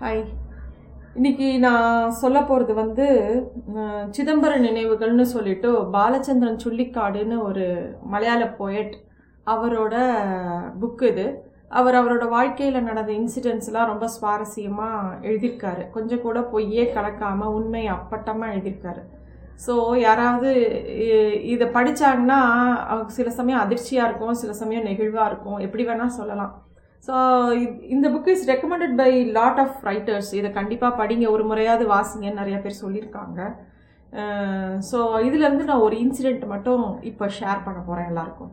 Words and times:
Hi 0.00 0.20
இன்னைக்கு 1.18 1.46
நான் 1.64 2.12
சொல்ல 2.20 2.38
போகிறது 2.48 2.72
வந்து 2.80 3.06
சிதம்பர 4.16 4.52
நினைவுகள்னு 4.64 5.24
சொல்லிட்டு 5.32 5.70
பாலச்சந்திரன் 5.94 6.60
சுள்ளிக்காடுன்னு 6.64 7.36
ஒரு 7.46 7.64
மலையாள 8.12 8.42
போயட் 8.60 8.94
அவரோட 9.46 9.94
புக்கு 10.82 11.08
இது. 11.12 11.26
அவர் 11.80 11.98
அவரோட 12.00 12.28
வாழ்க்கையில் 12.36 12.86
நடந்த 12.90 13.12
இன்சிடென்ட்ஸ்லாம் 13.20 13.90
ரொம்ப 13.92 14.08
சுவாரஸ்யமாக 14.16 15.18
எழுதியிருக்காரு. 15.28 15.82
கொஞ்சம் 15.96 16.24
கூட 16.26 16.44
பொய்யே 16.54 16.84
கலக்காமல் 16.96 17.56
உண்மை 17.58 17.84
அப்பட்டமாக 17.96 18.52
எழுதியிருக்காரு. 18.54 19.02
ஸோ 19.66 19.76
யாராவது 20.06 20.52
இதை 21.54 21.68
படித்தாங்கன்னா 21.78 22.40
அவங்க 22.92 23.10
சில 23.20 23.30
சமயம் 23.40 23.64
அதிர்ச்சியாக 23.66 24.08
இருக்கும் 24.10 24.40
சில 24.44 24.54
சமயம் 24.62 24.88
நெகிழ்வாக 24.90 25.30
இருக்கும். 25.32 25.60
எப்படி 25.68 25.84
வேணால் 25.90 26.18
சொல்லலாம். 26.20 26.54
ஸோ 27.06 27.14
இந்த 27.94 28.06
book 28.14 28.30
is 28.34 28.46
recommended 28.52 28.94
by 29.00 29.10
lot 29.38 29.60
of 29.64 29.76
writers 29.88 30.30
இதை 30.38 30.50
கண்டிப்பாக 30.58 30.98
படிங்க. 31.00 31.26
ஒரு 31.34 31.44
முறையாவது 31.50 31.84
வாசிங்கன்னு 31.94 32.40
நிறைய 32.42 32.56
பேர் 32.64 32.82
சொல்லியிருக்காங்க. 32.84 33.40
ஸோ 34.90 34.98
இதுலேருந்து 35.26 35.68
நான் 35.70 35.84
ஒரு 35.86 35.96
இன்சிடெண்ட் 36.04 36.44
மட்டும் 36.54 36.84
இப்போ 37.10 37.26
ஷேர் 37.38 37.64
பண்ண 37.66 37.78
போகிறேன் 37.88 38.10
எல்லாருக்கும். 38.12 38.52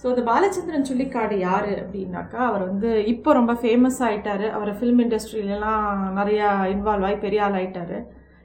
ஸோ 0.00 0.06
இந்த 0.12 0.22
பாலச்சந்திரன் 0.28 0.86
சுள்ளிக்காடு 0.88 1.36
யார் 1.48 1.68
அப்படின்னாக்கா 1.82 2.40
அவர் 2.48 2.64
வந்து 2.70 2.90
இப்போ 3.12 3.32
ரொம்ப 3.38 3.52
ஃபேமஸ் 3.62 4.00
ஆகிட்டார் 4.06 4.46
அவர் 4.56 4.70
ஃபிலிம் 4.78 5.02
இண்டஸ்ட்ரியிலலாம் 5.04 5.84
நிறையா 6.18 6.48
இன்வால்வ் 6.72 7.06
ஆகி 7.08 7.18
பெரிய 7.26 7.44
ஆள் 7.46 7.58
ஆகிட்டார் 7.60 7.96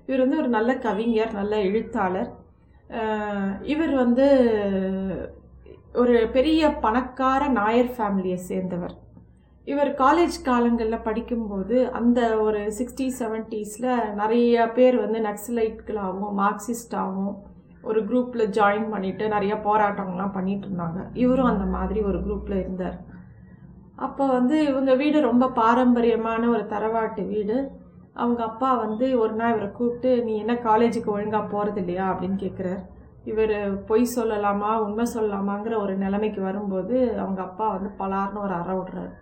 இவர் 0.07 0.23
வந்து 0.23 0.39
ஒரு 0.41 0.51
நல்ல 0.57 0.71
கவிஞர் 0.85 1.33
நல்ல 1.39 1.55
எழுத்தாளர். 1.69 2.29
இவர் 3.73 3.93
வந்து 4.03 4.27
ஒரு 6.01 6.15
பெரிய 6.35 6.69
பணக்கார 6.85 7.41
நாயர் 7.59 7.91
ஃபேமிலியை 7.95 8.39
சேர்ந்தவர். 8.49 8.95
இவர் 9.67 9.89
காலேஜ் 9.97 10.35
காலங்களில் 10.43 11.03
படிக்கும்போது 11.03 11.77
அந்த 11.91 12.19
ஒரு 12.39 12.59
சிக்ஸ்டி 12.77 13.07
செவன்ட்டீஸில் 13.19 14.13
நிறைய 14.13 14.71
பேர் 14.71 14.95
வந்து 14.97 15.19
நக்சலைட்களாகவும் 15.19 16.37
மார்க்சிஸ்டாகவும் 16.37 17.33
ஒரு 17.81 17.99
குரூப்பில் 18.03 18.43
ஜாயின் 18.57 18.87
பண்ணிட்டு 18.89 19.27
நிறைய 19.27 19.55
போராட்டங்கள்லாம் 19.55 20.31
பண்ணிட்டு 20.31 20.67
இருந்தாங்க. 20.67 21.01
இவரும் 21.13 21.45
அந்த 21.45 21.65
மாதிரி 21.65 21.99
ஒரு 22.01 22.19
குரூப்பில் 22.19 22.59
இருந்தார். 22.59 22.97
அப்போ 23.95 24.27
வந்து 24.27 24.65
இவங்க 24.65 24.95
வீடு 24.95 25.21
ரொம்ப 25.21 25.51
பாரம்பரியமான 25.51 26.49
ஒரு 26.49 26.63
தரவாட்டு 26.63 27.27
வீடு. 27.27 27.57
அவங்க 28.13 28.43
அப்பா 28.43 28.75
வந்து 28.75 29.19
ஒரு 29.19 29.33
நாள் 29.33 29.53
இவரை 29.53 29.71
கூப்பிட்டு 29.71 30.23
நீ 30.23 30.35
என்ன 30.37 30.53
காலேஜுக்கு 30.53 31.05
ஒழுங்காக 31.05 31.45
போகிறது 31.45 31.79
இல்லையா? 31.79 32.05
அப்படின்னு 32.13 32.37
கேட்குறார் 32.45 32.83
இவர் 33.23 33.57
பொய் 33.85 34.13
சொல்லலாமா 34.15 34.73
உண்மை 34.79 35.05
சொல்லலாமாங்கிற 35.13 35.75
ஒரு 35.77 35.95
நிலைமைக்கு 35.97 36.41
வரும்போது 36.41 36.97
அவங்க 37.19 37.41
அப்பா 37.41 37.69
வந்து 37.69 37.89
பலார்னு 37.99 38.43
ஒரு 38.47 38.53
அற 38.53 38.71
விடுறாரு. 38.73 39.13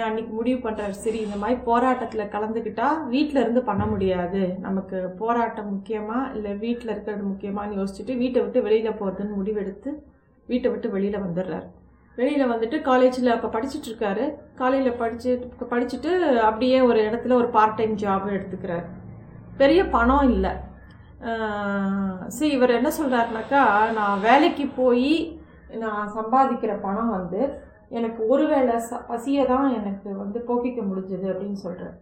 அன்னைக்கு 0.00 0.32
முடிவு 0.38 0.58
பண்ணுறாரு 0.64 0.94
சரி 1.04 1.18
இந்த 1.24 1.36
மாதிரி 1.40 1.58
போராட்டத்தில் 1.68 2.30
கலந்துக்கிட்டா 2.34 2.88
வீட்டில் 3.12 3.40
இருந்து 3.42 3.62
பண்ண 3.68 3.84
முடியாது. 3.92 4.42
நமக்கு 4.66 4.98
போராட்டம் 5.20 5.70
முக்கியமாக 5.74 6.30
இல்லை 6.36 6.52
வீட்டில் 6.64 6.92
இருக்கிறது 6.94 7.24
முக்கியமான்னு 7.32 7.78
யோசிச்சுட்டு 7.80 8.16
வீட்டை 8.22 8.40
விட்டு 8.42 8.62
வெளியில் 8.66 8.98
போகிறதுன்னு 9.00 9.38
முடிவெடுத்து 9.40 9.92
வீட்டை 10.48 10.70
விட்டு 10.70 10.88
வெளியில் 10.94 11.24
வந்துடுறாரு. 11.26 11.68
வெளியில் 12.18 12.50
வந்துட்டு 12.52 12.78
காலேஜில் 12.88 13.34
அப்போ 13.34 13.48
படிச்சுட்டு 13.52 13.88
இருக்காரு. 13.90 14.24
காலையில் 14.60 14.98
படிச்சு 15.02 15.30
படிச்சுட்டு 15.72 16.10
அப்படியே 16.48 16.78
ஒரு 16.88 17.00
இடத்துல 17.08 17.36
ஒரு 17.42 17.48
பார்ட் 17.56 17.78
டைம் 17.78 17.94
ஜாப் 18.02 18.26
எடுத்துக்கிறார். 18.36 18.86
பெரிய 19.60 19.80
பணம் 19.96 20.26
இல்லை. 20.34 20.52
சரி 22.36 22.50
இவர் 22.56 22.76
என்ன 22.78 22.90
சொல்கிறாருனாக்கா 22.98 23.62
நான் 23.98 24.22
வேலைக்கு 24.28 24.64
போய் 24.80 25.12
நான் 25.82 26.08
சம்பாதிக்கிற 26.16 26.72
பணம் 26.86 27.12
வந்து 27.18 27.40
எனக்கு 27.98 28.20
ஒரு 28.28 28.44
வேளை 28.52 28.74
ச 28.88 28.98
பசியை 29.10 29.44
தான் 29.46 29.68
எனக்கு 29.78 30.08
வந்து 30.22 30.38
போக்கிக்க 30.48 30.80
முடிஞ்சது 30.90 31.26
அப்படின்னு 31.32 31.58
சொல்கிறேன் 31.66 31.96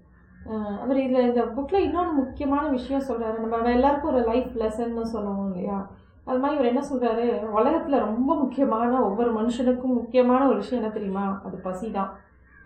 அவர் 0.82 0.98
இதில் 1.05 1.27
இந்த 1.28 1.42
புக்கில் 1.56 1.84
இன்னொன்று 1.86 2.12
முக்கியமான 2.12 2.64
விஷயம் 2.69 3.08
சொல்கிறாரு 3.08 3.36
நம்ம 3.44 3.72
எல்லாருக்கும் 3.78 4.12
ஒரு 4.12 4.22
லைஃப் 4.30 4.52
லெசன்னு 4.62 5.12
சொல்லுவோம் 5.14 5.48
இல்லையா? 5.48 5.78
அது 6.26 6.38
மாதிரி 6.38 6.56
இவர் 6.56 6.70
என்ன 6.72 6.82
சொல்கிறாரு 6.91 7.25
உலகத்தில் 7.59 8.04
ரொம்ப 8.06 8.31
முக்கியமான 8.34 8.92
ஒவ்வொரு 9.09 9.31
மனுஷனுக்கும் 9.38 9.98
முக்கியமான 10.00 10.41
ஒரு 10.47 10.56
விஷயம் 10.56 10.81
என்ன 10.82 10.92
தெரியுமா? 10.94 11.25
அது 11.47 11.56
பசி 11.66 11.87
தான். 11.91 12.10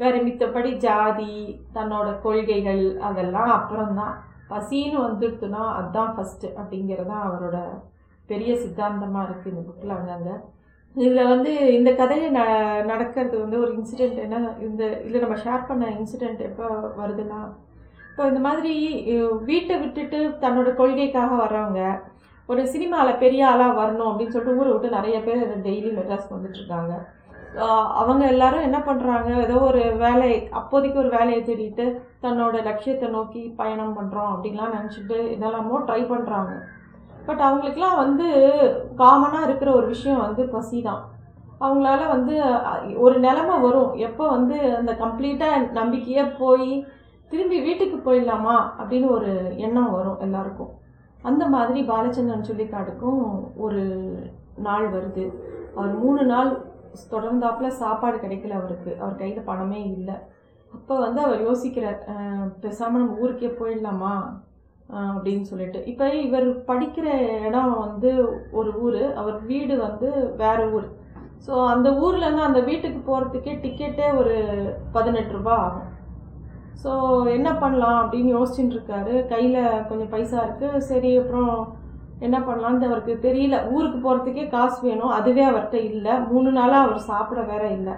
வேறு 0.01 0.19
மித்தபடி 0.23 0.71
ஜாதி 0.87 1.35
தன்னோட 1.75 2.09
கொள்கைகள் 2.21 2.85
அதெல்லாம் 3.09 3.53
அப்புறம்தான். 3.59 4.15
பசின்னு 4.51 4.99
வந்துடுத்துனா 5.07 5.63
அதுதான் 5.79 6.15
ஃபஸ்ட்டு 6.17 6.55
அப்படிங்கிறது 6.61 7.11
தான் 7.13 7.27
அவரோட 7.29 7.59
பெரிய 8.29 8.51
சித்தாந்தமாக 8.57 9.27
இருக்குது 9.29 9.53
இந்த 9.53 9.63
புக்கில் 9.69 9.97
அங்கங்கே. 9.99 10.37
இதில் 10.95 11.29
வந்து 11.29 11.53
இந்த 11.71 11.91
கதையை 11.93 12.27
ந 12.31 12.43
நடக்கிறது 12.85 13.37
வந்து 13.39 13.57
ஒரு 13.61 13.71
இன்சிடெண்ட் 13.73 14.19
என்ன 14.19 14.37
இந்த 14.61 14.83
இதில் 15.05 15.23
நம்ம 15.23 15.39
ஷேர் 15.41 15.69
பண்ண 15.69 15.87
இன்சிடெண்ட் 15.95 16.43
எப்போ 16.43 16.67
வருதுன்னா 16.99 17.41
இப்போ 18.09 18.25
இந்த 18.29 18.41
மாதிரி 18.41 18.75
வீட்டை 19.45 19.77
விட்டுட்டு 19.79 20.19
தன்னோட 20.41 20.69
கொள்கைக்காக 20.75 21.31
வர்றவங்க 21.37 21.83
ஒரு 22.49 22.63
சினிமாவில் 22.67 23.21
பெரிய 23.21 23.43
ஆளாக 23.47 23.79
வரணும் 23.79 24.09
அப்படின்னு 24.09 24.35
சொல்லிட்டு 24.35 24.59
ஊரை 24.59 24.71
விட்டு 24.73 24.89
நிறைய 24.91 25.17
பேர் 25.21 25.43
டெய்லி 25.65 25.91
மெட்ராஸ்க்கு 25.93 26.37
வந்துட்டுருக்காங்க 26.37 26.95
அவங்க 27.99 28.23
எல்லாரும் 28.27 28.67
என்ன 28.69 28.79
பண்ணுறாங்க 28.87 29.31
ஏதோ 29.41 29.57
ஒரு 29.63 29.83
வேலை 29.97 30.31
அப்போதைக்கு 30.53 30.99
ஒரு 30.99 31.11
வேலையை 31.11 31.41
தேடிட்டு 31.43 31.85
தன்னோட 32.23 32.63
லட்சியத்தை 32.63 33.09
நோக்கி 33.09 33.43
பயணம் 33.57 33.97
பண்ணுறோம் 33.99 34.33
அப்படின்லாம் 34.33 34.75
நினச்சிட்டு 34.75 35.19
இதெல்லாமோ 35.35 35.79
ட்ரை 35.87 36.01
பண்ணுறாங்க 36.07 36.55
பட் 37.27 37.43
அவங்களுக்குலாம் 37.47 38.01
வந்து 38.03 38.27
காமனாக 39.03 39.47
இருக்கிற 39.49 39.71
ஒரு 39.79 39.87
விஷயம் 39.95 40.25
வந்து 40.27 40.43
பசி 40.55 40.79
தான். 40.89 41.03
அவங்களால 41.65 42.03
வந்து 42.15 42.35
ஒரு 43.05 43.17
நிலமை 43.27 43.57
வரும். 43.67 43.93
எப்போ 44.09 44.25
வந்து 44.37 44.57
அந்த 44.81 44.93
கம்ப்ளீட்டாக 45.03 45.71
நம்பிக்கையே 45.79 46.25
போய் 46.41 46.69
திரும்பி 47.31 47.59
வீட்டுக்கு 47.67 47.99
போயிடலாமா 48.07 48.57
அப்படின்னு 48.79 49.09
ஒரு 49.17 49.31
எண்ணம் 49.67 49.95
வரும் 49.97 50.23
எல்லாருக்கும். 50.27 50.73
அந்த 51.23 51.45
மாதிரி 51.55 51.81
பாலச்சந்திரன் 51.91 52.49
சொல்லிக்காடுக்கும் 52.51 53.23
ஒரு 53.65 53.83
நாள் 54.67 54.87
வருது. 54.97 55.25
அவர் 55.77 55.93
மூணு 56.03 56.23
நாள் 56.33 56.51
தொடர்ந்தாப்புல 57.13 57.69
சாப்பாடு 57.83 58.17
கிடைக்கல 58.25 58.59
அவருக்கு. 58.61 58.91
அவர் 59.01 59.21
கையில் 59.23 59.49
பணமே 59.51 59.81
இல்லை. 59.97 60.17
அப்போ 60.73 60.95
வந்து 61.07 61.21
அவர் 61.27 61.41
யோசிக்கிறார் 61.49 62.01
பேசாமல் 62.65 63.03
நம்ம 63.03 63.23
ஊருக்கே 63.23 63.51
போயிடலாமா? 63.61 64.15
அப்படின்னு 64.89 65.45
சொல்லிட்டு. 65.51 65.79
இப்போ 65.91 66.07
இவர் 66.27 66.47
படிக்கிற 66.71 67.07
இடம் 67.49 67.73
வந்து 67.85 68.11
ஒரு 68.59 68.71
ஊர். 68.85 69.03
அவர் 69.21 69.39
வீடு 69.51 69.75
வந்து 69.87 70.09
வேற 70.43 70.59
ஊர். 70.77 70.89
ஸோ 71.47 71.55
அந்த 71.73 71.89
ஊர்லேருந்து 72.05 72.49
அந்த 72.49 72.61
வீட்டுக்கு 72.61 73.01
போகிறதுக்கே 73.09 73.55
டிக்கெட்டே 73.65 74.07
ஒரு 74.21 74.35
பதினெட்டு 74.93 75.33
ரூபாய் 75.39 75.63
ஆகும். 75.65 75.89
ஸோ 76.83 76.93
என்ன 77.37 77.49
பண்ணலாம் 77.63 77.99
அப்படின்னு 78.03 78.31
யோசிச்சுட்டு 78.37 78.77
இருக்காரு. 78.77 79.15
கையில் 79.33 79.61
கொஞ்சம் 79.89 80.13
பைசா 80.15 80.39
இருக்குது 80.47 80.85
சரி 80.91 81.13
அப்புறம் 81.19 81.53
என்ன 82.19 82.37
பண்ணலான்ட்டு 82.39 82.89
அவருக்கு 82.89 83.15
தெரியல. 83.29 83.57
ஊருக்கு 83.75 83.99
போகிறதுக்கே 83.99 84.45
காசு 84.49 84.79
வேணும். 84.89 85.15
அதுவே 85.19 85.45
அவர்கிட்ட 85.51 85.79
இல்லை. 85.93 86.13
மூணு 86.33 86.51
நாளாக 86.59 86.85
அவர் 86.87 87.09
சாப்பிட 87.11 87.41
வேற 87.53 87.65
இல்லை. 87.79 87.95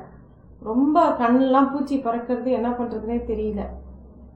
ரொம்ப 0.63 0.99
கண்ணெல்லாம் 1.19 1.71
பூச்சி 1.73 1.97
பறக்கிறது 1.97 2.51
என்ன 2.59 2.69
பண்ணுறதுனே 2.79 3.19
தெரியல. 3.31 3.63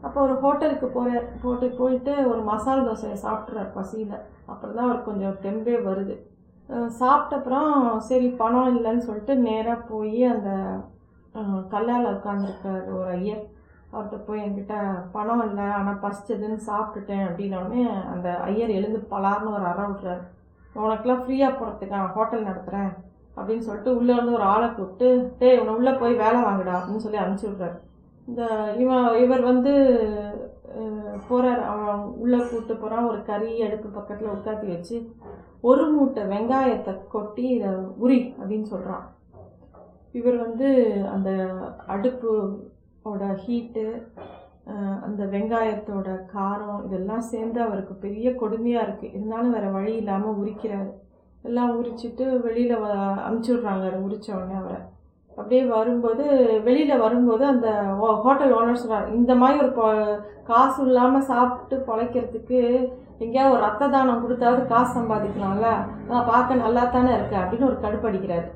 அப்போ 0.07 0.19
ஒரு 0.27 0.35
ஹோட்டலுக்கு 0.43 0.87
போகிற 0.97 1.21
போட்டு 1.43 1.67
போயிட்டு 1.81 2.13
ஒரு 2.31 2.41
மசால் 2.51 2.87
தோசையை 2.89 3.17
சாப்பிட்றாரு 3.27 3.71
பசியில். 3.79 4.17
அப்புறம் 4.53 4.77
தான் 4.77 4.87
அவருக்கு 4.87 5.11
கொஞ்சம் 5.11 5.39
தெம்பே 5.45 5.77
வருது. 5.89 6.15
சாப்பிட்டப்புறம் 6.69 6.99
சாப்பிட்ட 7.01 7.37
அப்புறம் 7.39 8.01
சரி 8.09 8.29
பணம் 8.41 8.71
இல்லைன்னு 8.75 9.07
சொல்லிட்டு 9.07 9.35
நேராக 9.49 9.87
போய் 9.93 10.21
அந்த 10.35 10.51
கல்லால் 11.73 12.13
உட்காந்துருக்கார் 12.17 12.85
ஒரு 12.99 13.11
ஐயர். 13.19 13.43
அவர்கிட்ட 13.93 14.19
போய் 14.27 14.43
என்கிட்ட 14.47 14.75
பணம் 15.15 15.45
இல்லை 15.49 15.67
ஆனால் 15.79 16.01
பசிச்சதுன்னு 16.05 16.59
சாப்பிட்டுட்டேன் 16.69 17.25
அப்படின்னோடனே 17.29 17.85
அந்த 18.13 18.29
ஐயர் 18.51 18.77
எழுந்து 18.79 19.01
பலார்னு 19.13 19.55
ஒரு 19.57 19.67
அற 19.73 19.81
விட்றாரு 19.89 20.23
உனக்கெல்லாம் 20.83 21.23
ஃப்ரீயாக 21.23 21.59
போகிறதுக்கு 21.61 21.97
நான் 21.97 22.15
ஹோட்டல் 22.17 22.49
நடத்துகிறேன் 22.49 22.93
அப்படின்னு 23.37 23.67
சொல்லிட்டு 23.69 23.97
உள்ளே 23.99 24.15
வந்து 24.19 24.37
ஒரு 24.39 24.47
ஆளை 24.53 24.69
கூப்பிட்டு 24.71 25.09
டேய் 25.41 25.57
இவனை 25.57 25.73
உள்ளே 25.79 25.93
போய் 26.03 26.21
வேலை 26.25 26.39
வாங்குடா 26.47 26.75
அப்படின்னு 26.79 27.05
சொல்லி 27.05 27.21
அனுப்பிச்சி 27.23 27.49
விட்றாரு. 27.49 27.77
இந்த 28.31 28.45
இவன் 28.79 29.07
இவர் 29.23 29.43
வந்து 29.43 29.73
போகிறார் 31.29 31.63
அவன் 31.71 32.03
உள்ளே 32.23 32.39
கூட்டு 32.51 32.75
போகிறான் 32.75 33.09
ஒரு 33.11 33.21
கறி 33.23 33.49
அடுப்பு 33.63 33.89
பக்கத்தில் 33.89 34.35
உட்காத்தி 34.35 34.67
வச்சு 34.71 34.97
ஒரு 35.61 35.85
மூட்டை 35.95 36.23
வெங்காயத்தை 36.25 36.93
கொட்டி 37.09 37.45
இதை 37.49 37.71
உரி 38.05 38.21
அப்படின்னு 38.39 38.67
சொல்கிறான் 38.67 39.07
இவர் 40.15 40.37
வந்து 40.37 40.69
அந்த 41.15 41.31
அடுப்போட 41.95 43.25
ஹீட்டு 43.43 43.85
அந்த 45.07 45.23
வெங்காயத்தோட 45.35 46.09
காரம் 46.33 46.81
இதெல்லாம் 46.87 47.29
சேர்ந்து 47.33 47.59
அவருக்கு 47.63 47.95
பெரிய 48.05 48.31
கொடுமையாக 48.43 48.87
இருக்குது 48.87 49.15
இருந்தாலும் 49.17 49.55
வேறு 49.57 49.71
வழி 49.73 49.93
இல்லாமல் 49.97 50.39
உரிக்கிறாரு 50.43 50.91
எல்லாம் 51.45 51.77
உரிச்சிட்டு 51.81 52.25
வெளியில் 52.47 52.75
அமுச்சுடுறாங்க. 52.75 53.27
அமுச்சு 53.29 53.51
விட்றாங்க 53.53 53.85
அதை 53.91 54.01
உரிச்ச 54.07 54.29
உடனே 54.37 54.57
அவரை. 54.63 54.81
அப்படியே 55.37 55.65
வரும்போது 55.65 56.25
வெளியில் 56.65 56.99
வரும்போது 56.99 57.47
அந்த 57.47 57.69
ஹோ- 58.01 58.21
ஹோட்டல் 58.21 58.55
ஓனர் 58.55 58.73
சொல்கிறார் 58.73 59.15
இந்த 59.15 59.35
மாதிரி 59.35 59.59
ஒரு 59.59 60.19
காசு 60.45 60.85
இல்லாமல் 60.85 61.21
சாப்பிட்டு 61.21 61.85
பொழைக்கிறதுக்கு 61.87 62.59
எங்கேயாவது 63.19 63.55
ஒரு 63.55 63.63
ரத்த 63.63 63.89
தானம் 63.89 64.29
கொடுத்தாவது 64.29 64.67
காசு 64.67 65.01
சம்பாதிக்கலாம்ல. 65.01 65.69
நான் 66.09 66.27
பார்க்க 66.27 66.55
நல்லா 66.55 66.85
தானே 66.85 67.15
இருக்கு 67.15 67.37
அப்படின்னு 67.37 67.65
ஒரு 67.65 67.79
கடுப்படிக்கிறார். 67.83 68.47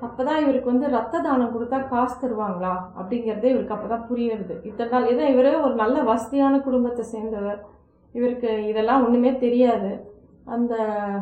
அப்போ 0.00 0.24
தான் 0.24 0.42
இவருக்கு 0.42 0.70
வந்து 0.70 0.88
ரத்த 0.88 1.20
தானம் 1.20 1.60
கொடுத்தா 1.60 1.88
காசு 1.88 2.28
தருவாங்களா? 2.28 2.78
அப்படிங்கிறதே 3.00 3.44
இவருக்கு 3.44 3.74
அப்போ 3.74 3.88
தான் 3.88 4.06
புரியுறது 4.10 4.64
இத்தனை 4.64 4.92
நாள் 4.92 5.06
ஏதோ 5.06 5.28
இவரே 5.28 5.54
ஒரு 5.54 5.74
நல்ல 5.74 6.02
வசதியான 6.02 6.58
குடும்பத்தை 6.58 7.04
சேர்ந்தவர். 7.04 7.64
இவருக்கு 8.12 8.66
இதெல்லாம் 8.66 9.04
ஒன்றுமே 9.04 9.36
தெரியாது. 9.36 10.11
அந்த 10.46 10.74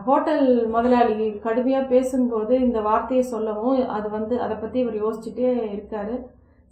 ஹோட்டல் 0.07 0.47
முதலாளி 0.75 1.17
கடுமையாக 1.47 1.91
பேசும்போது 1.95 2.55
இந்த 2.67 2.79
வார்த்தையை 2.89 3.25
சொல்லவும் 3.33 3.81
அது 3.97 4.09
வந்து 4.17 4.35
அதை 4.45 4.55
பற்றி 4.57 4.79
இவர் 4.85 5.03
யோசிச்சுட்டே 5.05 5.51
இருக்காரு. 5.75 6.15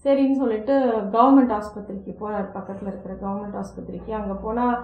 சரின்னு 0.04 0.40
சொல்லிட்டு 0.42 0.74
கவர்மெண்ட் 1.16 1.54
ஆஸ்பத்திரிக்கு 1.58 2.12
போகிறார் 2.20 2.48
பக்கத்தில் 2.56 2.90
இருக்கிற 2.90 3.14
கவர்மெண்ட் 3.24 3.58
ஆஸ்பத்திரிக்கு. 3.62 4.12
அங்கே 4.20 4.36
போனால் 4.44 4.76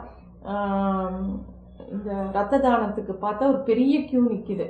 இந்த 1.94 2.10
ரத்த 2.36 2.60
தானத்துக்கு 2.66 3.14
பார்த்தா 3.24 3.50
ஒரு 3.52 3.60
பெரிய 3.70 3.94
கியூ 4.08 4.22
நிற்கிது 4.32 4.66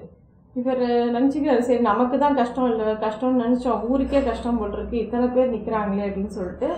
இவர் 0.60 0.82
நினச்சிக்கிறாரு 1.14 1.62
சரி 1.68 1.82
நமக்கு 1.90 2.16
தான் 2.24 2.38
கஷ்டம் 2.40 2.68
இல்லை 2.72 2.92
கஷ்டம்னு 3.06 3.42
நினச்சோம். 3.44 3.80
ஊருக்கே 3.90 4.20
கஷ்டம் 4.28 4.58
போல் 4.60 4.76
இருக்கு. 4.76 4.96
இத்தனை 5.04 5.26
பேர் 5.36 5.54
நிற்கிறாங்களே 5.54 6.06
அப்படின்னு 6.08 6.36
சொல்லிட்டு 6.38 6.68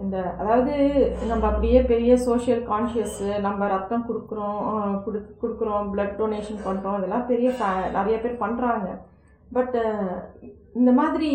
இந்த 0.00 0.16
அதாவது 0.38 0.74
நம்ம 1.28 1.44
அப்படியே 1.46 1.80
பெரிய 1.82 2.12
சோஷியல் 2.26 2.62
கான்ஷியஸ்ஸு 2.68 3.28
நம்ம 3.40 3.66
ரத்தம் 3.66 4.06
கொடுக்குறோம் 4.08 4.60
கொடு 5.04 5.18
கொடுக்குறோம் 5.42 5.90
பிளட் 5.92 6.16
டொனேஷன் 6.18 6.64
பண்ணுறோம் 6.64 6.98
இதெல்லாம் 6.98 7.26
பெரிய 7.26 7.50
நிறைய 7.90 8.16
பேர் 8.18 8.42
பண்ணுறாங்க 8.44 8.88
பட் 9.48 9.76
இந்த 10.72 10.90
மாதிரி 10.92 11.30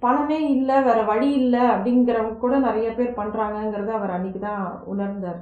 பணமே 0.00 0.38
இல்லை 0.54 0.76
வேற 0.82 1.00
வழி 1.02 1.28
இல்லை 1.32 1.62
அப்படிங்கிறவங்க 1.74 2.36
கூட 2.38 2.54
நிறைய 2.58 2.88
பேர் 2.90 3.18
பண்ணுறாங்கங்கிறத 3.20 3.92
அவர் 3.96 4.14
அன்றைக்கி 4.16 4.40
தான் 4.40 4.64
உணர்ந்தார். 4.86 5.40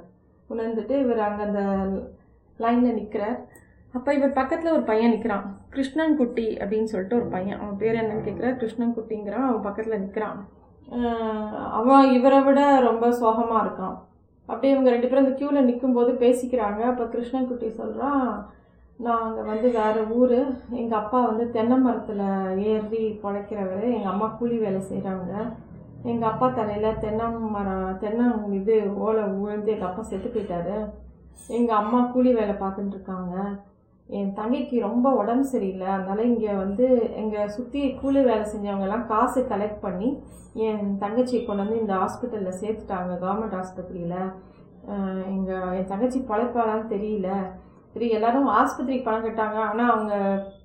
உணர்ந்துட்டு 0.50 0.94
இவர் 1.00 1.20
அங்கே 1.20 1.42
அந்த 1.42 1.62
லைனில் 2.58 2.96
நிற்கிறார் 2.98 3.38
அப்போ 3.94 4.10
இவர் 4.14 4.32
பக்கத்தில் 4.32 4.74
ஒரு 4.74 4.84
பையன் 4.84 5.12
நிற்கிறான் 5.14 5.44
கிருஷ்ணன் 5.70 6.16
குட்டி 6.16 6.46
அப்படின்னு 6.60 6.90
சொல்லிட்டு 6.92 7.18
ஒரு 7.20 7.28
பையன். 7.28 7.58
அவன் 7.60 7.76
பேர் 7.76 8.00
என்னன்னு 8.02 8.26
கேட்குறா 8.26 8.50
கிருஷ்ணன் 8.56 8.94
குட்டிங்கிறான் 8.96 9.46
அவன் 9.48 9.66
பக்கத்தில் 9.66 10.00
நிற்கிறான் 10.00 10.38
அவன் 11.78 12.12
இவரை 12.16 12.40
விட 12.46 12.60
ரொம்ப 12.88 13.04
சோகமாக 13.20 13.62
இருக்கான். 13.64 13.96
அப்படியே 14.48 14.72
இவங்க 14.74 14.90
ரெண்டு 14.94 15.08
பேரும் 15.08 15.24
அந்த 15.24 15.36
க்யூவில் 15.38 15.68
நிற்கும்போது 15.68 16.10
பேசிக்கிறாங்க. 16.24 16.80
அப்போ 16.90 17.04
கிருஷ்ணன் 17.12 17.48
குட்டி 17.50 17.68
சொல்கிறான் 17.80 18.26
நாங்கள் 19.06 19.48
வந்து 19.50 19.68
வேறு 19.78 20.02
ஊர். 20.18 20.38
எங்கள் 20.80 21.00
அப்பா 21.02 21.20
வந்து 21.28 21.44
தென்னை 21.54 21.76
மரத்தில் 21.84 22.26
ஏறி 22.72 23.02
பிழைக்கிறவர். 23.22 23.86
எங்கள் 23.96 24.12
அம்மா 24.14 24.28
கூலி 24.40 24.58
வேலை 24.64 24.82
செய்கிறாங்க 24.90 25.32
எங்கள் 26.12 26.30
அப்பா 26.30 26.46
தலையில் 26.56 27.00
தென்னை 27.02 27.26
மரம் 27.54 27.98
தென்னை 28.02 28.24
இது 28.58 28.74
ஓலை 29.04 29.22
விழுந்து 29.36 29.72
எங்கள் 29.74 29.90
அப்பா 29.90 30.02
செத்து 30.10 30.28
போயிட்டாரு. 30.34 30.76
எங்கள் 31.58 31.80
அம்மா 31.82 32.00
கூலி 32.14 32.32
வேலை 32.40 32.54
பார்த்துட்டு 32.62 32.96
இருக்காங்க. 32.96 33.36
என் 34.06 34.34
தங்கைக்கு 34.36 34.80
ரொம்ப 34.80 35.10
உடம்பு 35.10 35.44
சரியில்லை. 35.44 35.86
அதனால் 35.86 36.24
இங்கே 36.24 36.52
வந்து 36.52 37.14
எங்கள் 37.16 37.48
சுற்றி 37.48 37.94
கூலி 37.94 38.22
வேலை 38.22 38.46
செஞ்சவங்கெல்லாம் 38.50 39.06
காசு 39.06 39.46
கலெக்ட் 39.50 39.80
பண்ணி 39.80 40.22
என் 40.54 40.96
தங்கச்சியை 41.00 41.46
கொண்டு 41.46 41.62
வந்து 41.62 41.80
இந்த 41.80 41.94
ஹாஸ்பிட்டலில் 41.94 42.62
சேர்த்துட்டாங்க 42.62 43.12
கவர்மெண்ட் 43.22 43.60
ஆஸ்பத்திரியில் 43.60 44.32
எங்கள் 45.26 45.72
என் 45.72 45.86
தங்கச்சி 45.86 46.20
பழைப்பாளான்னு 46.28 46.92
தெரியல. 46.94 47.28
சரி 47.92 48.08
எல்லோரும் 48.08 48.48
ஆஸ்பத்திரிக்கு 48.48 49.02
பணம் 49.02 49.24
கட்டாங்க. 49.24 49.54
ஆனால் 49.54 49.90
அவங்க 49.90 50.14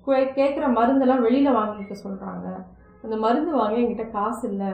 கே- 0.06 0.32
கேட்குற 0.38 0.66
மருந்தெல்லாம் 0.78 1.20
வெளியில் 1.20 1.54
வாங்கிக்க 1.54 1.94
சொல்கிறாங்க 2.04 2.64
அந்த 3.02 3.16
மருந்து 3.16 3.52
வாங்க 3.52 3.76
என்கிட்ட 3.76 4.10
காசு 4.10 4.48
இல்லை. 4.48 4.72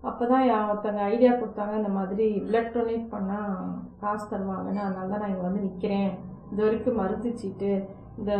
அப்போ 0.00 0.26
தான் 0.26 0.48
ஒருத்தவங்க 0.48 1.00
ஐடியா 1.00 1.32
கொடுத்தாங்க 1.32 1.76
இந்த 1.76 1.88
மாதிரி 1.88 2.42
பிளட் 2.50 2.74
டொனேட் 2.74 3.08
பண்ணால் 3.10 3.56
காசு 4.00 4.36
தருவாங்கன்னு. 4.36 4.82
அதனால 4.88 5.06
தான் 5.08 5.20
நான் 5.20 5.28
இங்கே 5.28 5.40
வந்து 5.40 5.60
நிற்கிறேன் 5.60 6.34
இது 6.50 6.64
வரைக்கும் 6.64 6.98
மறுத்துச்சிட்டு 7.00 7.70
இந்த 8.18 8.32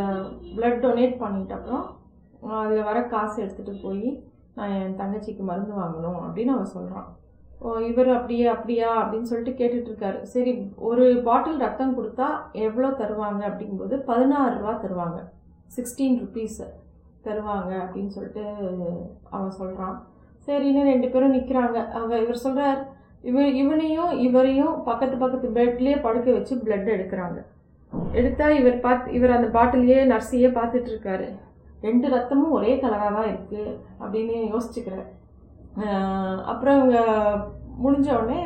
பிளட் 0.56 0.82
டொனேட் 0.84 1.16
பண்ணிட்ட 1.18 1.54
அப்புறம் 1.54 1.86
அதில் 2.60 2.82
வர 2.82 3.02
காசு 3.06 3.42
எடுத்துகிட்டு 3.42 3.82
போய் 3.82 4.08
நான் 4.54 4.74
என் 4.76 4.98
தங்கச்சிக்கு 5.00 5.42
மருந்து 5.42 5.74
வாங்கணும் 5.74 6.20
அப்படின்னு 6.26 6.52
அவன் 6.52 6.66
சொல்கிறான் 6.66 7.08
ஓ 7.60 7.78
இவர் 7.80 8.08
அப்படியே 8.08 8.46
அப்படியா? 8.46 8.88
அப்படின்னு 9.02 9.22
சொல்லிட்டு 9.22 9.58
கேட்டுட்ருக்காரு 9.58 10.22
சரி 10.22 10.52
ஒரு 10.78 11.22
பாட்டில் 11.22 11.58
ரத்தம் 11.58 11.96
கொடுத்தா 11.98 12.26
எவ்வளோ 12.52 12.88
தருவாங்க 12.90 13.42
அப்படிங்கும்போது 13.48 13.96
பதினாறு 14.04 14.58
ரூபா 14.58 14.72
தருவாங்க. 14.82 15.20
சிக்ஸ்டீன் 15.76 16.18
ருபீஸ் 16.20 16.58
தருவாங்க 17.24 17.72
அப்படின்னு 17.84 18.06
சொல்லிட்டு 18.06 18.44
அவன் 19.30 19.50
சொல்கிறான் 19.50 19.96
சரின்னு 20.48 20.82
ரெண்டு 20.82 21.08
பேரும் 21.08 21.34
நிற்கிறாங்க 21.34 21.78
அவ 21.90 22.18
இவர் 22.18 22.36
சொல்கிறார் 22.36 22.80
இவ 23.22 23.46
இவனையும் 23.48 24.12
இவரையும் 24.18 24.82
பக்கத்து 24.84 25.16
பக்கத்து 25.16 25.48
பெட்லேயே 25.48 26.02
படுக்க 26.02 26.30
வச்சு 26.30 26.54
பிளட் 26.56 26.90
எடுக்கிறாங்க. 26.90 27.38
எடுத்தா 28.12 28.46
இவர் 28.56 28.78
பார்த்து 28.80 29.12
இவர் 29.12 29.30
அந்த 29.30 29.48
பாட்டிலையே 29.52 29.98
நர்ஸையே 30.06 30.48
பார்த்துட்டு 30.52 30.90
இருக்காரு 30.92 31.28
ரெண்டு 31.82 32.06
ரத்தமும் 32.08 32.50
ஒரே 32.50 32.72
கலராக 32.76 33.14
தான் 33.14 33.30
இருக்குது 33.30 33.72
அப்படின்னு 34.00 34.36
யோசிச்சுக்கிறார் 34.52 35.08
அப்புறம் 36.46 36.76
இவங்க 36.78 36.98
முடிஞ்ச 37.78 38.08
உடனே 38.14 38.42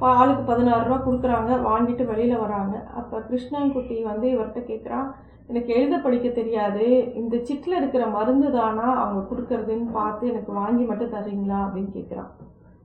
பா- 0.00 0.14
ஆளுக்கு 0.16 0.42
பதினாறு 0.42 0.84
ரூபா 0.84 0.98
கொடுக்குறாங்க 1.00 1.52
வாங்கிட்டு 1.64 2.04
வெளியில் 2.06 2.42
வராங்க. 2.42 2.74
அப்போ 2.94 3.16
கிருஷ்ணன்குட்டி 3.28 3.96
வந்து 4.04 4.26
இவர்கிட்ட 4.28 4.60
கேட்குறான் 4.68 5.06
எனக்கு 5.48 5.70
எழுத 5.74 5.96
படிக்க 5.98 6.28
தெரியாது. 6.30 6.84
இந்த 7.14 7.34
சிட்டில் 7.44 7.76
இருக்கிற 7.76 8.06
மருந்து 8.08 8.48
தானா 8.52 8.86
அவங்க 8.96 9.22
கொடுக்குறதுன்னு 9.26 9.88
பார்த்து 9.92 10.30
எனக்கு 10.30 10.52
வாங்கி 10.52 10.84
மட்டும் 10.84 11.14
தரீங்களா? 11.14 11.58
அப்படின்னு 11.64 11.90
கேட்குறான் 11.94 12.30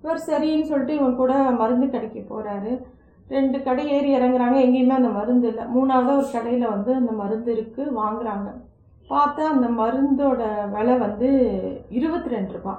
இவர் 0.03 0.25
சரின்னு 0.27 0.69
சொல்லிட்டு 0.69 0.95
இவன் 0.95 1.15
கூட 1.15 1.33
மருந்து 1.59 1.87
கடைக்கு 1.89 2.21
போகிறாரு 2.29 2.71
ரெண்டு 3.29 3.63
கடை 3.63 3.85
ஏறி 3.89 4.09
இறங்குறாங்க. 4.15 4.57
எங்கேயுமே 4.63 4.95
அந்த 4.95 5.09
மருந்து 5.09 5.47
இல்லை. 5.47 5.63
மூணாவது 5.73 6.11
ஒரு 6.15 6.27
கடையில் 6.31 6.65
வந்து 6.67 6.91
அந்த 6.95 7.11
மருந்து 7.13 7.51
இருக்குது 7.53 7.97
வாங்குறாங்க. 7.97 8.49
பார்த்தா 9.09 9.43
அந்த 9.49 9.67
மருந்தோட 9.77 10.41
விலை 10.71 10.95
வந்து 10.99 11.29
இருபத்தி 11.91 12.29
ரெண்டு 12.29 12.53
ரூபா 12.55 12.73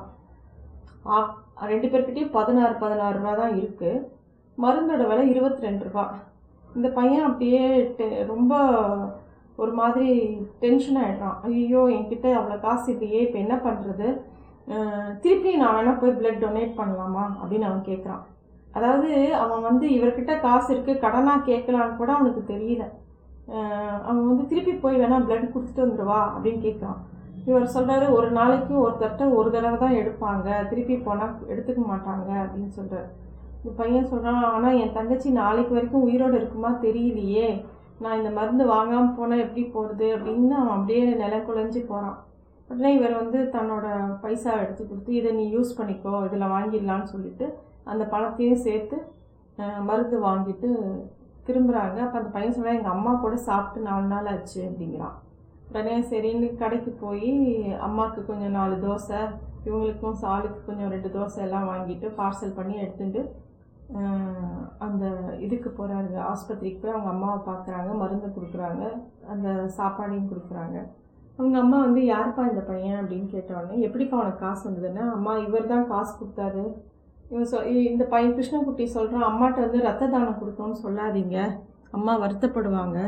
ரெண்டு 1.65 1.87
பேர்கிட்டையும் 1.89 2.31
பதினாறு 2.31 2.75
பதினாறு 2.75 3.19
ரூபா 3.19 3.33
தான் 3.35 3.57
இருக்குது 3.57 4.01
மருந்தோட 4.59 5.03
விலை 5.09 5.25
இருபத்தி 5.31 5.63
ரெண்டு 5.63 5.85
ரூபா 5.85 6.05
இந்த 6.71 6.89
பையன் 6.91 7.27
அப்படியே 7.27 7.61
டெ- 7.99 8.25
ரொம்ப 8.27 8.53
ஒரு 9.59 9.73
மாதிரி 9.73 10.09
டென்ஷன் 10.61 10.99
ஆகிடுறான் 11.01 11.37
ஐயோ 11.49 11.83
என்கிட்ட 11.91 12.29
அவ்வளோ 12.35 12.61
காசு 12.61 12.87
இல்லையே 12.93 13.21
இப்போ 13.21 13.39
என்ன 13.39 13.57
பண்ணுறது 13.59 14.09
திருப்பி 15.21 15.51
நான் 15.57 15.77
வேணால் 15.77 16.01
போய் 16.01 16.19
பிளட் 16.19 16.43
டொனேட் 16.43 16.79
பண்ணலாமா? 16.79 17.25
அப்படின்னு 17.41 17.69
அவன் 17.69 17.89
கேட்குறான் 17.89 18.23
அதாவது 18.77 19.11
அவன் 19.43 19.67
வந்து 19.69 19.87
இவர்கிட்ட 19.97 20.35
காசு 20.45 20.69
இருக்குது 20.75 21.03
கடனாக 21.05 21.47
கேட்கலான்னு 21.51 21.99
கூட 22.01 22.11
அவனுக்கு 22.17 22.43
தெரியல. 22.53 22.85
அவன் 24.09 24.29
வந்து 24.31 24.45
திருப்பி 24.53 24.73
போய் 24.85 25.01
வேணால் 25.03 25.27
பிளட் 25.29 25.53
கொடுத்துட்டு 25.55 25.85
வந்துடுவா 25.85 26.21
அப்படின்னு 26.35 26.61
கேட்குறான். 26.67 27.01
இவர் 27.49 27.75
சொல்கிறாரு 27.75 28.07
ஒரு 28.17 28.29
நாளைக்கு 28.39 28.75
ஒருத்தர்கிட்ட 28.85 29.25
ஒரு 29.39 29.49
தடவை 29.55 29.77
தான் 29.83 29.99
எடுப்பாங்க 30.01 30.49
திருப்பி 30.71 30.95
போனால் 31.07 31.35
எடுத்துக்க 31.53 31.81
மாட்டாங்க 31.91 32.31
அப்படின்னு 32.43 32.71
சொல்கிறார் 32.79 33.09
இந்த 33.59 33.73
பையன் 33.81 34.11
சொல்கிறான் 34.13 34.43
ஆனால் 34.55 34.79
என் 34.83 34.97
தங்கச்சி 34.99 35.29
நாளைக்கு 35.43 35.73
வரைக்கும் 35.77 36.07
உயிரோடு 36.07 36.37
இருக்குமா 36.41 36.71
தெரியலையே. 36.87 37.49
நான் 38.03 38.19
இந்த 38.21 38.31
மருந்து 38.39 38.65
வாங்காமல் 38.73 39.17
போனால் 39.19 39.43
எப்படி 39.45 39.63
போகிறது 39.75 40.07
அப்படின்னு 40.17 40.57
அவன் 40.61 40.77
அப்படியே 40.77 41.03
நில 41.23 41.37
குலைஞ்சி 41.49 41.81
போகிறான் 41.91 42.17
உடனே 42.71 42.91
இவர் 42.99 43.15
வந்து 43.21 43.39
தன்னோட 43.55 43.87
பைசா 44.23 44.53
எடுத்து 44.65 44.83
கொடுத்து 44.85 45.13
இதை 45.21 45.31
நீ 45.39 45.45
யூஸ் 45.57 45.77
பண்ணிக்கோ 45.79 46.15
இதில் 46.27 46.53
வாங்கிடலான்னு 46.55 47.13
சொல்லிட்டு 47.15 47.47
அந்த 47.93 48.05
பணத்தையும் 48.13 48.65
சேர்த்து 48.67 48.97
மருந்து 49.89 50.17
வாங்கிட்டு 50.29 50.69
திரும்புகிறாங்க 51.47 51.99
அப்போ 52.05 52.17
அந்த 52.21 52.31
பையன் 52.35 52.55
சொல்கிறான் 52.57 52.79
எங்கள் 52.79 52.95
அம்மா 52.97 53.13
கூட 53.25 53.35
சாப்பிட்டு 53.49 53.89
நாலு 53.89 54.07
நாள் 54.13 54.31
ஆச்சு 54.33 54.61
அப்படிங்கிறான். 54.69 55.17
உடனே 55.71 55.97
சரின்னு 56.11 56.49
கடைக்கு 56.63 56.91
போய் 57.05 57.33
அம்மாவுக்கு 57.87 58.21
கொஞ்சம் 58.31 58.57
நாலு 58.59 58.75
தோசை 58.85 59.21
இவங்களுக்கும் 59.67 60.19
சாலுக்கு 60.23 60.61
கொஞ்சம் 60.67 60.93
ரெண்டு 60.95 61.11
தோசை 61.17 61.41
எல்லாம் 61.47 61.69
வாங்கிட்டு 61.73 62.07
பார்சல் 62.19 62.57
பண்ணி 62.59 62.75
எடுத்துட்டு 62.85 63.23
அந்த 64.87 65.05
இதுக்கு 65.47 65.71
போகிறாங்க 65.79 66.15
ஆஸ்பத்திரிக்கு 66.31 66.81
போய் 66.83 66.95
அவங்க 66.95 67.11
அம்மாவை 67.15 67.39
பார்க்குறாங்க 67.49 67.91
மருந்து 68.03 68.29
கொடுக்குறாங்க 68.37 68.85
அந்த 69.33 69.49
சாப்பாடையும் 69.79 70.31
கொடுக்குறாங்க. 70.31 70.77
அவங்க 71.39 71.57
அம்மா 71.63 71.79
வந்து 71.87 72.01
யாருப்பா 72.13 72.43
இந்த 72.51 72.63
பையன்? 72.71 72.99
அப்படின்னு 73.01 73.29
கேட்டோடனே 73.35 73.77
எப்படிப்பா 73.87 74.17
உனக்கு 74.23 74.45
காசு 74.45 74.63
வந்ததுன்னா 74.69 75.05
அம்மா 75.17 75.33
இவர் 75.47 75.73
தான் 75.73 75.89
காசு 75.93 76.13
கொடுத்தாரு. 76.21 76.65
இவன் 77.31 77.51
சொ 77.53 77.59
இந்த 77.91 78.05
பையன் 78.13 78.35
கிருஷ்ணகுட்டி 78.37 78.85
சொல்கிறான் 78.97 79.29
அம்மாட்ட 79.29 79.59
வந்து 79.67 79.79
ரத்த 79.87 80.09
தானம் 80.15 80.41
கொடுத்தோன்னு 80.41 80.77
சொல்லாதீங்க. 80.85 81.37
அம்மா 81.97 82.13
வருத்தப்படுவாங்க. 82.25 82.99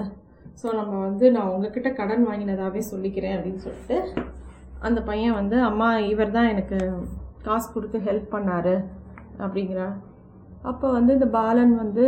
ஸோ 0.60 0.66
நம்ம 0.78 0.94
வந்து 1.08 1.26
நான் 1.36 1.52
உங்ககிட்ட 1.54 1.88
கடன் 2.00 2.24
வாங்கினதாகவே 2.28 2.82
சொல்லிக்கிறேன் 2.92 3.36
அப்படின்னு 3.36 3.64
சொல்லிட்டு 3.66 3.96
அந்த 4.86 5.00
பையன் 5.08 5.38
வந்து 5.40 5.56
அம்மா 5.70 5.88
இவர் 6.12 6.36
தான் 6.36 6.50
எனக்கு 6.52 6.78
காசு 7.46 7.68
கொடுத்து 7.74 7.98
ஹெல்ப் 8.08 8.34
பண்ணார் 8.34 8.74
அப்படிங்கிறா. 9.44 9.88
அப்போ 10.70 10.86
வந்து 10.98 11.12
இந்த 11.16 11.28
பாலன் 11.38 11.74
வந்து 11.82 12.04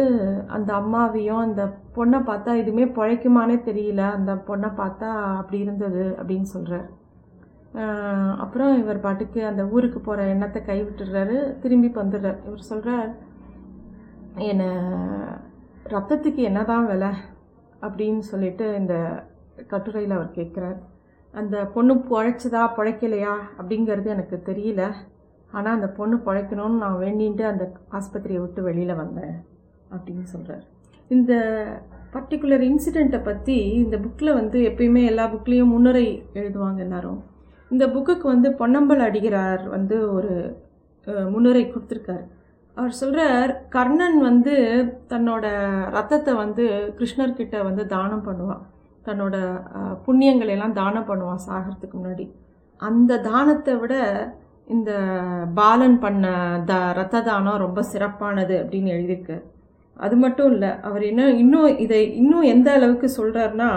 அந்த 0.57 0.71
அம்மாவையும் 0.81 1.43
அந்த 1.47 1.62
பொண்ணை 1.97 2.19
பார்த்தா 2.31 2.53
எதுவுமே 2.62 2.87
பிழைக்குமானே 2.97 3.57
தெரியல. 3.69 4.03
அந்த 4.19 4.33
பொண்ணை 4.49 4.71
பார்த்தா 4.81 5.11
அப்படி 5.41 5.59
இருந்தது 5.65 6.05
அப்படின்னு 6.21 6.49
சொல்கிறார் 6.55 6.88
அப்புறம் 8.37 8.79
இவர் 8.79 9.01
பாட்டுக்கு 9.01 9.47
அந்த 9.47 9.67
ஊருக்கு 9.67 10.01
போகிற 10.01 10.27
எண்ணத்தை 10.27 10.63
கைவிட்டுடுறாரு. 10.63 11.59
திரும்பி 11.59 11.89
வந்துடுறார். 11.89 12.47
இவர் 12.47 12.61
சொல்கிறார் 12.61 13.17
என்னை 14.35 14.67
ரத்தத்துக்கு 15.85 16.35
என்னதான் 16.35 16.87
விலை? 16.87 17.09
அப்படின்னு 17.81 18.19
சொல்லிட்டு 18.19 18.75
இந்த 18.75 19.25
கட்டுரையில் 19.67 20.15
அவர் 20.15 20.31
கேட்குறார். 20.35 20.79
அந்த 21.33 21.67
பொண்ணு 21.67 21.95
பழைச்சதா 21.95 22.63
பழைக்கலையா? 22.77 23.35
அப்படிங்கிறது 23.59 24.07
எனக்கு 24.07 24.43
தெரியல. 24.45 24.93
ஆனால் 25.51 25.75
அந்த 25.75 25.89
பொண்ணு 25.89 26.17
பழைக்கணும்னு 26.17 26.83
நான் 26.83 27.01
வேண்டிட்டு 27.01 27.43
அந்த 27.43 27.73
ஆஸ்பத்திரியை 27.91 28.41
விட்டு 28.41 28.63
வெளியில் 28.63 28.95
வந்தேன் 28.95 29.45
அப்படின்னு 29.91 30.23
சொல்கிறார் 30.23 30.65
இந்த 31.09 31.33
பர்டிகுலர் 32.13 32.65
இன்சிடெண்ட்டை 32.71 33.25
பற்றி 33.25 33.71
இந்த 33.71 33.97
புக்கில் 33.97 34.35
வந்து 34.35 34.61
எப்பயுமே 34.61 35.05
எல்லா 35.05 35.27
புக்லேயும் 35.27 35.65
முன்னுரை 35.65 36.23
எழுதுவாங்க 36.35 36.77
எல்லாரும். 36.77 37.23
இந்த 37.71 37.85
புக்குக்கு 37.95 38.27
வந்து 38.35 38.49
பொன்னம்பல் 38.61 39.05
அடிகிறார் 39.07 39.63
வந்து 39.77 39.97
ஒரு 40.17 40.33
முன்னுரை 41.33 41.63
கொடுத்துருக்காரு. 41.67 42.25
அவர் 42.77 42.99
சொல்கிறார் 43.01 43.53
கர்ணன் 43.75 44.19
வந்து 44.29 44.55
தன்னோட 45.13 45.47
ரத்தத்தை 45.97 46.33
வந்து 46.43 46.65
கிருஷ்ணர்கிட்ட 46.99 47.57
வந்து 47.69 47.85
தானம் 47.95 48.27
பண்ணுவான். 48.29 48.63
தன்னோட 49.07 49.37
புண்ணியங்களை 50.07 50.53
எல்லாம் 50.57 50.79
தானம் 50.81 51.09
பண்ணுவான் 51.11 51.45
சாகிறதுக்கு 51.49 51.97
முன்னாடி. 51.99 52.27
அந்த 52.81 53.21
தானத்தை 53.29 53.75
விட 53.83 53.95
இந்த 54.69 54.91
பாலன் 55.59 55.97
பண்ண 56.03 56.27
த 56.71 56.73
ரத்த 56.99 57.23
தானம் 57.29 57.63
ரொம்ப 57.65 57.81
சிறப்பானது 57.93 58.55
அப்படின்னு 58.63 58.93
எழுதியிருக்கு 58.97 59.37
அது 59.97 60.17
மட்டும் 60.25 60.51
இல்லை 60.55 60.71
அவர் 60.89 61.05
என்ன 61.11 61.23
இன்னும் 61.43 61.71
இதை 61.85 62.01
இன்னும் 62.21 62.51
எந்த 62.55 62.69
அளவுக்கு 62.77 63.09
சொல்கிறாருன்னா 63.17 63.71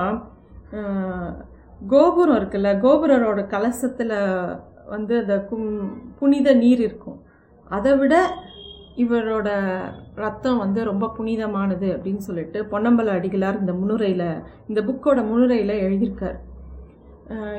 கோபுரம் 1.88 2.38
இருக்குல்ல 2.40 2.70
கோபுரரோட 2.86 3.48
கலசத்தில் 3.48 4.16
வந்து 4.86 5.14
அந்த 5.20 5.36
கும் 5.50 5.68
புனித 6.20 6.54
நீர் 6.54 6.80
இருக்கும். 6.80 7.20
அதை 7.68 7.98
விட 7.98 8.16
இவரோட 8.98 9.50
ரத்தம் 10.16 10.58
வந்து 10.58 10.84
ரொம்ப 10.84 11.10
புனிதமானது 11.18 11.88
அப்படின்னு 11.96 12.24
சொல்லிட்டு 12.28 12.62
பொன்னம்பல 12.72 13.14
அடிகளார் 13.18 13.60
இந்த 13.60 13.74
முன்னுரையில் 13.74 14.28
இந்த 14.68 14.82
புக்கோட 14.82 15.20
முன்னுரையில் 15.30 15.74
எழுதியிருக்கார். 15.86 16.38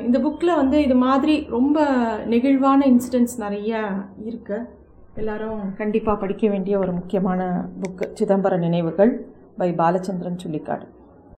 இந்த 0.03 0.19
புக்கில் 0.19 0.59
வந்து 0.61 0.83
இது 0.83 0.95
மாதிரி 0.95 1.47
ரொம்ப 1.49 1.87
நெகிழ்வான 2.27 2.81
இன்சிடென்ட்ஸ் 2.93 3.39
நிறையா 3.39 3.83
இருக்கு. 4.25 4.59
எல்லாரும் 5.15 5.75
கண்டிப்பாக 5.77 6.19
படிக்க 6.19 6.49
வேண்டிய 6.49 6.79
ஒரு 6.79 6.93
முக்கியமான 6.93 7.69
புக்கு 7.83 8.07
சிதம்பர 8.21 8.59
நினைவுகள் 8.59 9.13
பை 9.57 9.71
பாலச்சந்திரன் 9.73 10.43
சுள்ளிக்காடு 10.45 10.87